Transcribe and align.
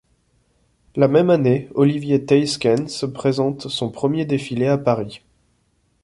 La 0.95 1.07
même 1.07 1.29
année, 1.29 1.69
Olivier 1.75 2.25
Theyskens 2.25 3.05
présente 3.13 3.67
son 3.67 3.91
premier 3.91 4.25
défilé 4.25 4.65
à 4.65 4.79
Paris. 4.79 5.21